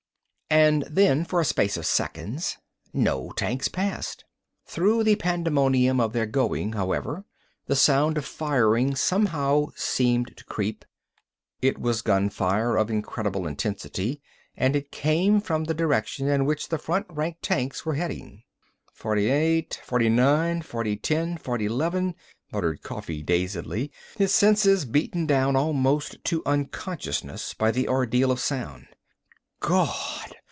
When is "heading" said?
17.95-18.43